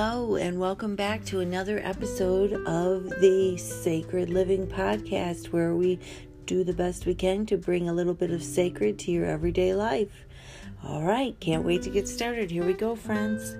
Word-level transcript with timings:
Hello, 0.00 0.36
and 0.36 0.60
welcome 0.60 0.94
back 0.94 1.24
to 1.24 1.40
another 1.40 1.80
episode 1.82 2.52
of 2.68 3.10
the 3.20 3.56
Sacred 3.56 4.30
Living 4.30 4.64
Podcast, 4.64 5.46
where 5.46 5.74
we 5.74 5.98
do 6.46 6.62
the 6.62 6.72
best 6.72 7.04
we 7.04 7.16
can 7.16 7.44
to 7.46 7.56
bring 7.56 7.88
a 7.88 7.92
little 7.92 8.14
bit 8.14 8.30
of 8.30 8.40
sacred 8.40 8.96
to 9.00 9.10
your 9.10 9.26
everyday 9.26 9.74
life. 9.74 10.24
All 10.84 11.02
right, 11.02 11.34
can't 11.40 11.64
wait 11.64 11.82
to 11.82 11.90
get 11.90 12.06
started. 12.06 12.52
Here 12.52 12.64
we 12.64 12.74
go, 12.74 12.94
friends. 12.94 13.56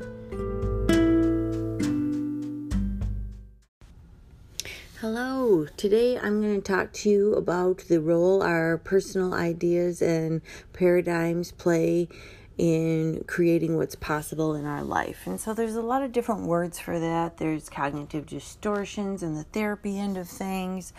Hello, 5.01 5.67
today 5.77 6.19
I'm 6.19 6.41
going 6.41 6.63
to 6.63 6.73
talk 6.73 6.93
to 6.93 7.11
you 7.11 7.35
about 7.35 7.79
the 7.89 8.01
role 8.01 8.45
our 8.45 8.79
personal 8.79 9.35
ideas 9.35 10.01
and 10.01 10.41
paradigms 10.73 11.51
play 11.51 12.09
in 12.59 13.23
creating 13.29 13.77
what's 13.77 13.95
possible 13.95 14.57
in 14.57 14.67
our 14.67 14.83
life. 14.83 15.27
And 15.27 15.41
so 15.41 15.55
there's 15.55 15.77
a 15.77 15.81
lot 15.81 16.03
of 16.03 16.11
different 16.11 16.43
words 16.43 16.81
for 16.81 16.99
that. 16.99 17.37
There's 17.39 17.69
cognitive 17.69 18.27
distortions 18.27 19.23
and 19.23 19.37
the 19.37 19.45
therapy 19.45 19.97
end 19.99 20.17
of 20.17 20.29
things. 20.29 20.93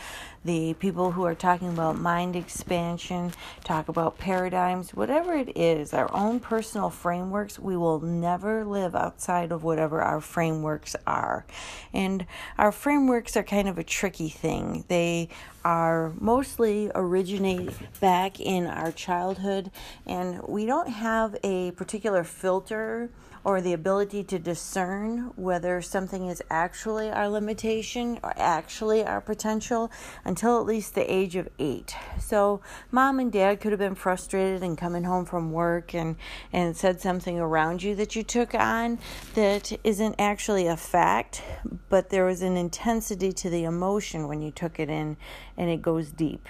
The 0.45 0.73
people 0.75 1.11
who 1.11 1.25
are 1.25 1.35
talking 1.35 1.67
about 1.67 1.99
mind 1.99 2.37
expansion 2.37 3.33
talk 3.65 3.89
about 3.89 4.17
paradigms, 4.17 4.93
whatever 4.93 5.33
it 5.33 5.57
is, 5.57 5.93
our 5.93 6.09
own 6.15 6.39
personal 6.39 6.89
frameworks. 6.89 7.59
We 7.59 7.75
will 7.75 7.99
never 7.99 8.63
live 8.63 8.95
outside 8.95 9.51
of 9.51 9.65
whatever 9.65 10.01
our 10.01 10.21
frameworks 10.21 10.95
are. 11.05 11.45
And 11.93 12.25
our 12.57 12.71
frameworks 12.71 13.35
are 13.35 13.43
kind 13.43 13.67
of 13.67 13.77
a 13.77 13.83
tricky 13.83 14.29
thing. 14.29 14.85
They 14.87 15.27
are 15.65 16.13
mostly 16.17 16.89
originate 16.95 17.73
back 17.99 18.39
in 18.39 18.65
our 18.65 18.93
childhood, 18.93 19.69
and 20.05 20.41
we 20.47 20.65
don't 20.65 20.87
have 20.87 21.35
a 21.43 21.48
particular 21.75 22.23
filter 22.23 23.09
or 23.43 23.61
the 23.61 23.73
ability 23.73 24.23
to 24.23 24.37
discern 24.37 25.31
whether 25.35 25.81
something 25.81 26.27
is 26.27 26.43
actually 26.49 27.09
our 27.09 27.29
limitation 27.29 28.19
or 28.21 28.33
actually 28.37 29.03
our 29.03 29.21
potential 29.21 29.89
until 30.25 30.59
at 30.59 30.65
least 30.65 30.95
the 30.95 31.11
age 31.11 31.35
of 31.35 31.47
eight. 31.57 31.95
So, 32.19 32.61
mom 32.91 33.19
and 33.19 33.31
dad 33.31 33.61
could 33.61 33.71
have 33.71 33.79
been 33.79 33.95
frustrated 33.95 34.61
and 34.61 34.77
coming 34.77 35.03
home 35.03 35.25
from 35.25 35.51
work 35.51 35.93
and, 35.95 36.15
and 36.51 36.75
said 36.75 36.99
something 36.99 37.39
around 37.39 37.81
you 37.81 37.95
that 37.95 38.15
you 38.15 38.23
took 38.23 38.53
on 38.53 38.99
that 39.35 39.71
isn't 39.83 40.15
actually 40.19 40.67
a 40.67 40.77
fact, 40.77 41.41
but 41.89 42.09
there 42.09 42.25
was 42.25 42.41
an 42.41 42.57
intensity 42.57 43.31
to 43.31 43.49
the 43.49 43.63
emotion 43.63 44.27
when 44.27 44.41
you 44.41 44.51
took 44.51 44.79
it 44.79 44.89
in 44.89 45.17
and 45.57 45.69
it 45.69 45.81
goes 45.81 46.11
deep 46.11 46.47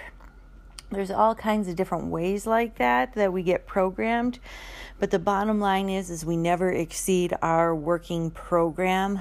there's 0.90 1.10
all 1.10 1.34
kinds 1.34 1.68
of 1.68 1.76
different 1.76 2.06
ways 2.06 2.46
like 2.46 2.76
that 2.76 3.14
that 3.14 3.32
we 3.32 3.42
get 3.42 3.66
programmed 3.66 4.38
but 4.98 5.10
the 5.10 5.18
bottom 5.18 5.60
line 5.60 5.88
is 5.88 6.10
is 6.10 6.24
we 6.24 6.36
never 6.36 6.70
exceed 6.70 7.34
our 7.42 7.74
working 7.74 8.30
program 8.30 9.20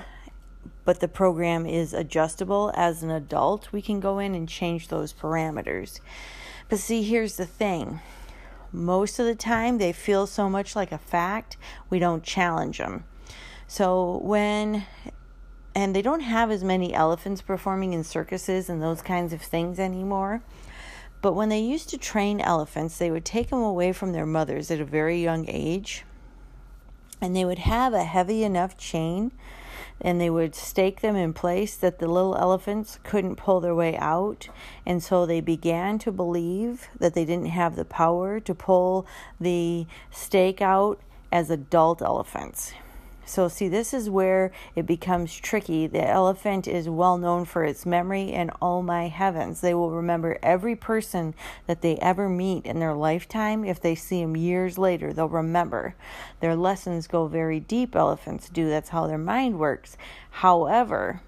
but 0.85 1.01
the 1.01 1.07
program 1.07 1.67
is 1.67 1.93
adjustable. 1.93 2.71
As 2.75 3.03
an 3.03 3.11
adult 3.11 3.71
we 3.71 3.81
can 3.81 3.99
go 3.99 4.17
in 4.17 4.33
and 4.33 4.49
change 4.49 4.87
those 4.87 5.13
parameters. 5.13 5.99
But 6.67 6.79
see 6.79 7.03
here's 7.03 7.35
the 7.35 7.45
thing. 7.45 7.99
Most 8.71 9.19
of 9.19 9.27
the 9.27 9.35
time 9.35 9.77
they 9.77 9.93
feel 9.93 10.25
so 10.25 10.49
much 10.49 10.75
like 10.75 10.91
a 10.91 10.97
fact 10.97 11.57
we 11.91 11.99
don't 11.99 12.23
challenge 12.23 12.79
them 12.79 13.03
so 13.69 14.19
when 14.23 14.83
and 15.75 15.95
they 15.95 16.01
don't 16.01 16.21
have 16.21 16.49
as 16.49 16.63
many 16.63 16.91
elephants 16.91 17.39
performing 17.39 17.93
in 17.93 18.03
circuses 18.03 18.67
and 18.67 18.81
those 18.81 19.03
kinds 19.03 19.31
of 19.31 19.41
things 19.41 19.79
anymore 19.79 20.41
but 21.21 21.33
when 21.33 21.49
they 21.49 21.59
used 21.59 21.89
to 21.89 21.97
train 21.97 22.39
elephants, 22.39 22.97
they 22.97 23.11
would 23.11 23.25
take 23.25 23.49
them 23.49 23.59
away 23.59 23.91
from 23.91 24.13
their 24.13 24.25
mothers 24.25 24.71
at 24.71 24.79
a 24.79 24.85
very 24.85 25.21
young 25.21 25.45
age. 25.47 26.05
And 27.21 27.35
they 27.35 27.43
would 27.43 27.59
have 27.59 27.93
a 27.93 28.03
heavy 28.03 28.43
enough 28.43 28.77
chain 28.77 29.31
and 30.01 30.19
they 30.19 30.29
would 30.29 30.55
stake 30.55 31.01
them 31.01 31.15
in 31.15 31.33
place 31.33 31.75
that 31.75 31.99
the 31.99 32.07
little 32.07 32.35
elephants 32.37 32.99
couldn't 33.03 33.35
pull 33.35 33.59
their 33.59 33.75
way 33.75 33.97
out. 33.97 34.47
And 34.85 35.03
so 35.03 35.25
they 35.25 35.41
began 35.41 35.99
to 35.99 36.11
believe 36.11 36.87
that 36.97 37.13
they 37.13 37.25
didn't 37.25 37.47
have 37.47 37.75
the 37.75 37.85
power 37.85 38.39
to 38.39 38.55
pull 38.55 39.05
the 39.39 39.87
stake 40.09 40.61
out 40.61 41.01
as 41.31 41.49
adult 41.49 42.01
elephants. 42.01 42.73
So, 43.29 43.47
see, 43.47 43.67
this 43.67 43.93
is 43.93 44.09
where 44.09 44.51
it 44.75 44.87
becomes 44.87 45.37
tricky. 45.37 45.85
The 45.85 46.03
elephant 46.03 46.67
is 46.67 46.89
well 46.89 47.15
known 47.15 47.45
for 47.45 47.63
its 47.63 47.85
memory, 47.85 48.31
and 48.31 48.49
oh 48.59 48.81
my 48.81 49.07
heavens, 49.07 49.61
they 49.61 49.75
will 49.75 49.91
remember 49.91 50.39
every 50.41 50.75
person 50.75 51.35
that 51.67 51.81
they 51.81 51.97
ever 51.97 52.27
meet 52.27 52.65
in 52.65 52.79
their 52.79 52.95
lifetime. 52.95 53.63
If 53.63 53.79
they 53.79 53.93
see 53.93 54.23
them 54.23 54.35
years 54.35 54.79
later, 54.79 55.13
they'll 55.13 55.29
remember. 55.29 55.93
Their 56.39 56.55
lessons 56.55 57.05
go 57.05 57.27
very 57.27 57.59
deep, 57.59 57.95
elephants 57.95 58.49
do. 58.49 58.67
That's 58.67 58.89
how 58.89 59.05
their 59.05 59.19
mind 59.19 59.59
works. 59.59 59.95
However, 60.31 61.21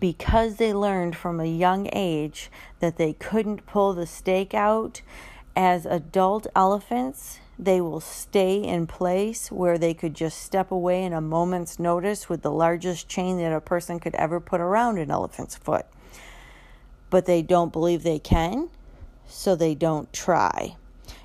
because 0.00 0.56
they 0.56 0.74
learned 0.74 1.14
from 1.14 1.38
a 1.38 1.44
young 1.44 1.88
age 1.92 2.50
that 2.80 2.96
they 2.96 3.12
couldn't 3.12 3.64
pull 3.64 3.94
the 3.94 4.06
stake 4.08 4.54
out 4.54 5.02
as 5.54 5.86
adult 5.86 6.48
elephants, 6.56 7.38
they 7.58 7.80
will 7.80 8.00
stay 8.00 8.62
in 8.62 8.86
place 8.86 9.50
where 9.50 9.78
they 9.78 9.92
could 9.92 10.14
just 10.14 10.40
step 10.40 10.70
away 10.70 11.02
in 11.02 11.12
a 11.12 11.20
moment's 11.20 11.78
notice 11.78 12.28
with 12.28 12.42
the 12.42 12.52
largest 12.52 13.08
chain 13.08 13.38
that 13.38 13.52
a 13.52 13.60
person 13.60 13.98
could 13.98 14.14
ever 14.14 14.38
put 14.38 14.60
around 14.60 14.98
an 14.98 15.10
elephant's 15.10 15.56
foot. 15.56 15.86
But 17.10 17.26
they 17.26 17.42
don't 17.42 17.72
believe 17.72 18.02
they 18.02 18.20
can, 18.20 18.68
so 19.26 19.56
they 19.56 19.74
don't 19.74 20.12
try. 20.12 20.76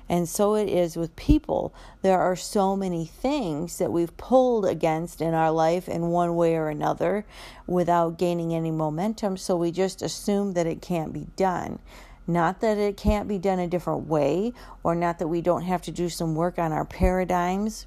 And 0.08 0.28
so 0.28 0.54
it 0.54 0.68
is 0.68 0.96
with 0.96 1.16
people. 1.16 1.72
There 2.02 2.20
are 2.20 2.36
so 2.36 2.76
many 2.76 3.06
things 3.06 3.78
that 3.78 3.92
we've 3.92 4.14
pulled 4.16 4.66
against 4.66 5.22
in 5.22 5.32
our 5.34 5.50
life 5.50 5.88
in 5.88 6.08
one 6.08 6.36
way 6.36 6.56
or 6.56 6.68
another 6.68 7.24
without 7.66 8.18
gaining 8.18 8.52
any 8.52 8.70
momentum, 8.70 9.36
so 9.36 9.56
we 9.56 9.70
just 9.70 10.02
assume 10.02 10.52
that 10.54 10.66
it 10.66 10.82
can't 10.82 11.12
be 11.12 11.28
done. 11.36 11.78
Not 12.26 12.60
that 12.60 12.78
it 12.78 12.96
can't 12.96 13.28
be 13.28 13.38
done 13.38 13.58
a 13.58 13.66
different 13.66 14.06
way, 14.06 14.52
or 14.82 14.94
not 14.94 15.18
that 15.18 15.28
we 15.28 15.40
don't 15.40 15.62
have 15.62 15.82
to 15.82 15.92
do 15.92 16.08
some 16.08 16.34
work 16.34 16.58
on 16.58 16.72
our 16.72 16.84
paradigms. 16.84 17.86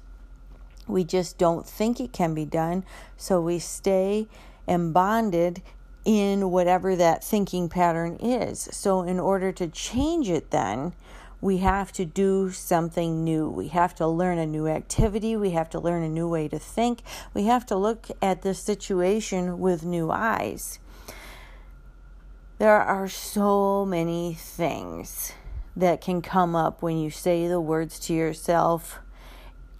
We 0.86 1.04
just 1.04 1.38
don't 1.38 1.66
think 1.66 2.00
it 2.00 2.12
can 2.12 2.34
be 2.34 2.44
done, 2.44 2.84
so 3.16 3.40
we 3.40 3.58
stay 3.58 4.28
and 4.66 4.94
bonded 4.94 5.62
in 6.04 6.50
whatever 6.50 6.96
that 6.96 7.22
thinking 7.24 7.68
pattern 7.68 8.16
is. 8.16 8.68
So, 8.72 9.02
in 9.02 9.20
order 9.20 9.52
to 9.52 9.68
change 9.68 10.30
it, 10.30 10.50
then 10.50 10.94
we 11.40 11.58
have 11.58 11.92
to 11.92 12.04
do 12.04 12.50
something 12.50 13.22
new. 13.22 13.48
We 13.48 13.68
have 13.68 13.94
to 13.96 14.06
learn 14.06 14.38
a 14.38 14.46
new 14.46 14.66
activity. 14.66 15.36
We 15.36 15.50
have 15.50 15.70
to 15.70 15.80
learn 15.80 16.02
a 16.02 16.08
new 16.08 16.28
way 16.28 16.48
to 16.48 16.58
think. 16.58 17.02
We 17.34 17.44
have 17.44 17.66
to 17.66 17.76
look 17.76 18.08
at 18.20 18.42
the 18.42 18.54
situation 18.54 19.58
with 19.58 19.84
new 19.84 20.10
eyes. 20.10 20.80
There 22.58 22.80
are 22.80 23.06
so 23.06 23.84
many 23.84 24.34
things 24.34 25.32
that 25.76 26.00
can 26.00 26.20
come 26.20 26.56
up 26.56 26.82
when 26.82 26.98
you 26.98 27.08
say 27.08 27.46
the 27.46 27.60
words 27.60 28.00
to 28.00 28.12
yourself. 28.12 28.98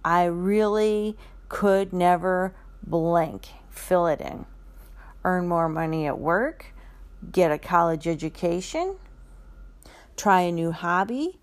I 0.05 0.27
really 0.27 1.17
could 1.49 1.93
never 1.93 2.55
blank. 2.85 3.49
Fill 3.69 4.07
it 4.07 4.21
in. 4.21 4.47
Earn 5.25 5.49
more 5.49 5.69
money 5.69 6.07
at 6.07 6.21
work, 6.21 6.67
get 7.33 7.51
a 7.51 7.59
college 7.59 8.07
education, 8.07 8.95
try 10.17 10.43
a 10.43 10.53
new 10.53 10.71
hobby, 10.71 11.41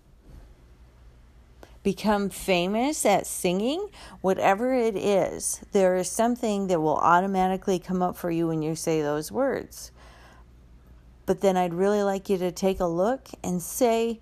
become 1.82 2.30
famous 2.30 3.04
at 3.04 3.26
singing, 3.26 3.90
whatever 4.22 4.72
it 4.72 4.96
is, 4.96 5.62
there 5.72 5.96
is 5.96 6.10
something 6.10 6.68
that 6.68 6.80
will 6.80 6.96
automatically 6.96 7.78
come 7.78 8.00
up 8.00 8.16
for 8.16 8.30
you 8.30 8.46
when 8.46 8.62
you 8.62 8.74
say 8.74 9.02
those 9.02 9.30
words. 9.30 9.92
But 11.26 11.40
then 11.40 11.56
I'd 11.56 11.74
really 11.74 12.02
like 12.02 12.28
you 12.30 12.38
to 12.38 12.52
take 12.52 12.80
a 12.80 12.86
look 12.86 13.28
and 13.42 13.60
say, 13.60 14.20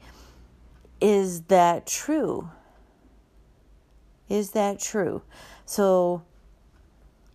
is 1.01 1.43
that 1.43 1.87
true? 1.87 2.49
Is 4.29 4.53
that 4.53 4.81
true? 4.81 5.23
So 5.67 6.23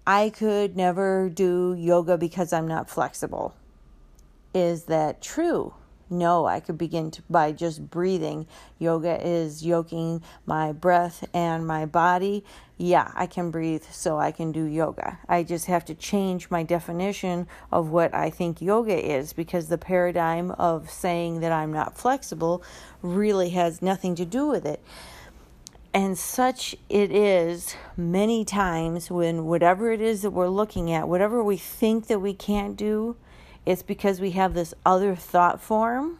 I 0.07 0.29
could 0.31 0.75
never 0.75 1.29
do 1.29 1.75
yoga 1.77 2.17
because 2.17 2.51
I'm 2.51 2.67
not 2.67 2.89
flexible. 2.89 3.53
Is 4.55 4.85
that 4.85 5.21
true? 5.21 5.75
No, 6.09 6.45
I 6.45 6.59
could 6.59 6.77
begin 6.77 7.11
to, 7.11 7.21
by 7.29 7.51
just 7.51 7.89
breathing. 7.89 8.47
Yoga 8.79 9.19
is 9.25 9.63
yoking 9.63 10.23
my 10.45 10.71
breath 10.71 11.27
and 11.33 11.67
my 11.67 11.85
body. 11.85 12.43
Yeah, 12.77 13.11
I 13.13 13.27
can 13.27 13.51
breathe, 13.51 13.83
so 13.91 14.17
I 14.17 14.31
can 14.31 14.51
do 14.51 14.63
yoga. 14.63 15.19
I 15.27 15.43
just 15.43 15.67
have 15.67 15.85
to 15.85 15.93
change 15.93 16.49
my 16.49 16.63
definition 16.63 17.47
of 17.71 17.89
what 17.89 18.13
I 18.15 18.29
think 18.29 18.61
yoga 18.61 18.97
is 18.97 19.33
because 19.33 19.67
the 19.67 19.77
paradigm 19.77 20.51
of 20.51 20.89
saying 20.89 21.41
that 21.41 21.51
I'm 21.51 21.73
not 21.73 21.97
flexible 21.97 22.63
really 23.01 23.49
has 23.49 23.81
nothing 23.81 24.15
to 24.15 24.25
do 24.25 24.47
with 24.47 24.65
it. 24.65 24.81
And 25.93 26.17
such 26.17 26.75
it 26.87 27.11
is 27.11 27.75
many 27.97 28.45
times 28.45 29.11
when 29.11 29.45
whatever 29.45 29.91
it 29.91 30.01
is 30.01 30.21
that 30.21 30.31
we're 30.31 30.47
looking 30.47 30.91
at, 30.91 31.07
whatever 31.07 31.43
we 31.43 31.57
think 31.57 32.07
that 32.07 32.19
we 32.19 32.33
can't 32.33 32.77
do, 32.77 33.15
it's 33.69 33.83
because 33.83 34.19
we 34.19 34.31
have 34.31 34.53
this 34.55 34.73
other 34.85 35.15
thought 35.15 35.61
form. 35.61 36.17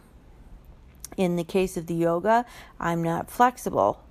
In 1.16 1.36
the 1.36 1.44
case 1.44 1.76
of 1.76 1.86
the 1.86 1.94
yoga, 1.94 2.46
I'm 2.78 3.02
not 3.02 3.30
flexible. 3.30 4.02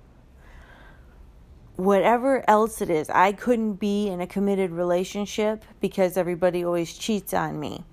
whatever 1.76 2.44
else 2.48 2.80
it 2.82 2.90
is. 2.90 3.08
I 3.10 3.32
couldn't 3.32 3.74
be 3.74 4.08
in 4.08 4.20
a 4.20 4.26
committed 4.26 4.70
relationship 4.70 5.64
because 5.80 6.16
everybody 6.16 6.64
always 6.64 6.96
cheats 6.96 7.32
on 7.34 7.58
me. 7.58 7.84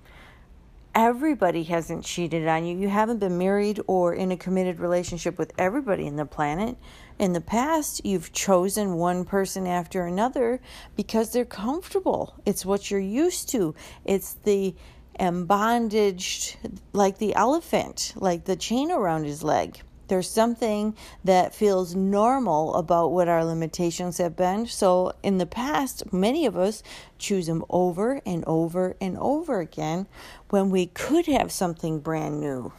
Everybody 0.94 1.62
hasn't 1.64 2.04
cheated 2.04 2.48
on 2.48 2.66
you. 2.66 2.76
You 2.76 2.88
haven't 2.88 3.18
been 3.18 3.38
married 3.38 3.80
or 3.86 4.14
in 4.14 4.32
a 4.32 4.36
committed 4.36 4.80
relationship 4.80 5.38
with 5.38 5.52
everybody 5.56 6.06
in 6.06 6.16
the 6.16 6.26
planet. 6.26 6.76
In 7.18 7.32
the 7.32 7.40
past, 7.40 8.04
you've 8.04 8.32
chosen 8.32 8.94
one 8.94 9.24
person 9.24 9.66
after 9.66 10.06
another 10.06 10.60
because 10.96 11.32
they're 11.32 11.44
comfortable. 11.44 12.34
It's 12.44 12.66
what 12.66 12.90
you're 12.90 13.00
used 13.00 13.48
to. 13.50 13.74
It's 14.04 14.34
the 14.44 14.74
bondage 15.18 16.56
like 16.92 17.18
the 17.18 17.34
elephant, 17.34 18.12
like 18.16 18.44
the 18.44 18.56
chain 18.56 18.90
around 18.90 19.24
his 19.24 19.42
leg. 19.42 19.80
There's 20.08 20.28
something 20.28 20.96
that 21.22 21.54
feels 21.54 21.94
normal 21.94 22.74
about 22.74 23.12
what 23.12 23.28
our 23.28 23.44
limitations 23.44 24.16
have 24.18 24.36
been. 24.36 24.66
So, 24.66 25.12
in 25.22 25.36
the 25.36 25.46
past, 25.46 26.12
many 26.12 26.46
of 26.46 26.56
us 26.56 26.82
choose 27.18 27.46
them 27.46 27.62
over 27.68 28.22
and 28.24 28.42
over 28.46 28.96
and 29.02 29.18
over 29.18 29.60
again 29.60 30.06
when 30.48 30.70
we 30.70 30.86
could 30.86 31.26
have 31.26 31.52
something 31.52 32.00
brand 32.00 32.40
new. 32.40 32.72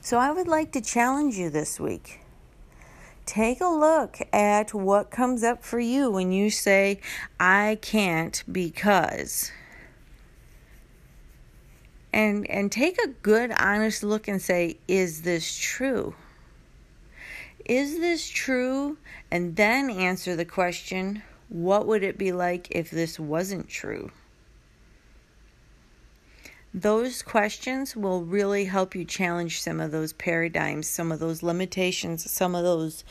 So, 0.00 0.18
I 0.18 0.32
would 0.32 0.48
like 0.48 0.72
to 0.72 0.80
challenge 0.80 1.36
you 1.36 1.48
this 1.48 1.78
week. 1.78 2.20
Take 3.24 3.60
a 3.60 3.68
look 3.68 4.18
at 4.32 4.74
what 4.74 5.12
comes 5.12 5.44
up 5.44 5.64
for 5.64 5.78
you 5.78 6.10
when 6.10 6.32
you 6.32 6.50
say, 6.50 7.00
I 7.38 7.78
can't 7.80 8.42
because 8.50 9.52
and 12.14 12.48
and 12.48 12.70
take 12.70 12.96
a 12.98 13.08
good 13.08 13.50
honest 13.58 14.04
look 14.04 14.28
and 14.28 14.40
say 14.40 14.78
is 14.86 15.22
this 15.22 15.58
true? 15.58 16.14
Is 17.64 17.98
this 17.98 18.28
true? 18.28 18.98
And 19.30 19.56
then 19.56 19.90
answer 19.90 20.36
the 20.36 20.44
question 20.44 21.22
what 21.48 21.86
would 21.86 22.02
it 22.02 22.16
be 22.16 22.32
like 22.32 22.68
if 22.70 22.90
this 22.90 23.18
wasn't 23.18 23.68
true? 23.68 24.10
Those 26.72 27.22
questions 27.22 27.96
will 27.96 28.24
really 28.24 28.64
help 28.64 28.94
you 28.94 29.04
challenge 29.04 29.60
some 29.60 29.80
of 29.80 29.90
those 29.90 30.12
paradigms 30.12 30.88
some 30.88 31.10
of 31.10 31.18
those 31.18 31.42
limitations 31.42 32.30
some 32.30 32.54
of 32.54 32.64
those 32.64 33.04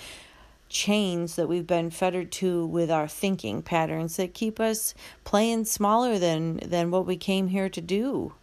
chains 0.69 1.35
that 1.35 1.47
we've 1.47 1.67
been 1.67 1.89
fettered 1.89 2.31
to 2.31 2.65
with 2.65 2.89
our 2.89 3.07
thinking 3.07 3.61
patterns 3.61 4.17
that 4.17 4.33
keep 4.33 4.59
us 4.59 4.93
playing 5.23 5.63
smaller 5.65 6.17
than 6.19 6.57
than 6.57 6.91
what 6.91 7.05
we 7.05 7.15
came 7.15 7.49
here 7.49 7.69
to 7.69 7.79
do 7.81 8.33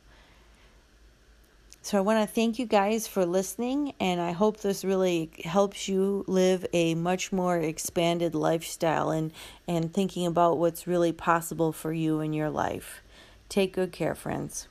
so 1.83 1.97
I 1.97 2.03
want 2.03 2.21
to 2.21 2.35
thank 2.35 2.59
you 2.59 2.67
guys 2.67 3.07
for 3.07 3.25
listening, 3.25 3.95
and 3.99 4.21
I 4.21 4.33
hope 4.33 4.61
this 4.61 4.85
really 4.85 5.31
helps 5.45 5.89
you 5.89 6.25
live 6.29 6.67
a 6.75 6.95
much 6.95 7.33
more 7.33 7.59
expanded 7.59 8.35
lifestyle 8.35 9.11
and, 9.11 9.33
and 9.67 9.93
thinking 9.93 10.27
about 10.27 10.59
what's 10.59 10.87
really 10.87 11.13
possible 11.13 11.73
for 11.73 11.93
you 11.93 12.21
in 12.21 12.35
your 12.35 12.51
life. 12.51 13.03
Take 13.49 13.73
good 13.73 13.93
care, 13.93 14.15
friends. 14.15 14.69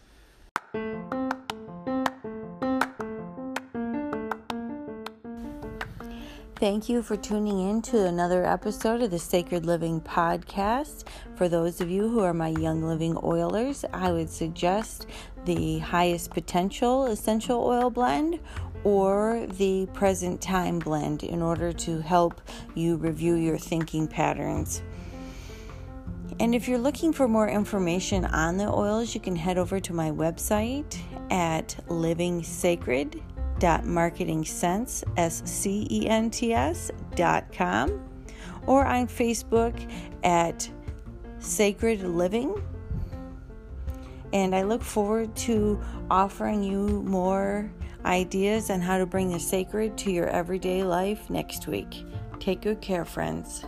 Thank 6.60 6.90
you 6.90 7.02
for 7.02 7.16
tuning 7.16 7.70
in 7.70 7.82
to 7.84 8.06
another 8.06 8.46
episode 8.46 9.02
of 9.02 9.12
the 9.12 9.18
Sacred 9.18 9.66
Living 9.66 10.02
Podcast. 10.02 11.06
For 11.38 11.48
those 11.48 11.80
of 11.80 11.90
you 11.90 12.10
who 12.10 12.20
are 12.20 12.34
my 12.34 12.50
Young 12.50 12.84
Living 12.84 13.18
Oilers, 13.24 13.86
I 13.94 14.12
would 14.12 14.30
suggest 14.30 15.06
the 15.46 15.80
highest 15.80 16.32
potential 16.32 17.06
essential 17.06 17.64
oil 17.64 17.90
blend 17.90 18.42
or 18.84 19.48
the 19.48 19.88
present 19.94 20.42
time 20.42 20.80
blend 20.80 21.24
in 21.24 21.42
order 21.42 21.72
to 21.72 22.02
help 22.02 22.42
you 22.76 22.98
review 22.98 23.36
your 23.36 23.58
thinking 23.58 24.06
patterns. 24.06 24.82
And 26.42 26.54
if 26.54 26.68
you're 26.68 26.78
looking 26.78 27.14
for 27.14 27.30
more 27.30 27.48
information 27.48 28.26
on 28.26 28.58
the 28.58 28.68
oils, 28.68 29.16
you 29.16 29.22
can 29.22 29.38
head 29.38 29.58
over 29.58 29.80
to 29.80 29.94
my 29.94 30.12
website 30.12 30.98
at 31.32 31.78
livingsacred.marketingscents, 33.60 35.04
S-C-E-N-T-S 35.18 36.92
dot 37.16 37.52
com, 37.52 38.10
or 38.66 38.86
on 38.86 39.08
Facebook 39.08 39.76
at 40.24 40.70
Sacred 41.40 42.02
Living 42.04 42.62
and 44.34 44.56
I 44.56 44.64
look 44.64 44.84
forward 44.84 45.36
to 45.38 45.82
offering 46.10 46.64
you 46.64 47.04
more 47.04 47.72
ideas 48.06 48.70
on 48.70 48.82
how 48.82 48.98
to 48.98 49.06
bring 49.06 49.32
the 49.32 49.40
sacred 49.40 49.98
to 50.00 50.12
your 50.12 50.28
everyday 50.28 50.84
life 50.84 51.30
next 51.30 51.68
week. 51.68 52.06
Take 52.40 52.62
good 52.62 52.82
care, 52.82 53.06
friends. 53.06 53.66